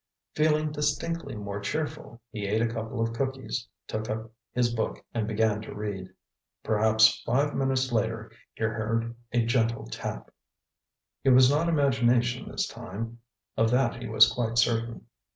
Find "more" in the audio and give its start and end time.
1.35-1.59